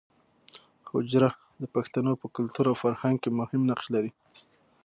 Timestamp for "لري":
3.95-4.11